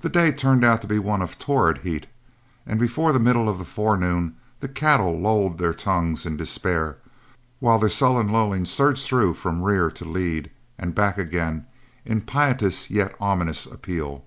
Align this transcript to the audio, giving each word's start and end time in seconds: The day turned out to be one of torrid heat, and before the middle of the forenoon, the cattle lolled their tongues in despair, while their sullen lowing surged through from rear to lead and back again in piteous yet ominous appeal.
The 0.00 0.08
day 0.08 0.32
turned 0.32 0.64
out 0.64 0.80
to 0.82 0.88
be 0.88 0.98
one 0.98 1.22
of 1.22 1.38
torrid 1.38 1.78
heat, 1.86 2.08
and 2.66 2.80
before 2.80 3.12
the 3.12 3.20
middle 3.20 3.48
of 3.48 3.58
the 3.58 3.64
forenoon, 3.64 4.34
the 4.58 4.66
cattle 4.66 5.20
lolled 5.20 5.58
their 5.58 5.72
tongues 5.72 6.26
in 6.26 6.36
despair, 6.36 6.96
while 7.60 7.78
their 7.78 7.88
sullen 7.88 8.30
lowing 8.30 8.64
surged 8.64 9.06
through 9.06 9.34
from 9.34 9.62
rear 9.62 9.88
to 9.88 10.04
lead 10.04 10.50
and 10.78 10.96
back 10.96 11.16
again 11.16 11.64
in 12.04 12.22
piteous 12.22 12.90
yet 12.90 13.14
ominous 13.20 13.66
appeal. 13.66 14.24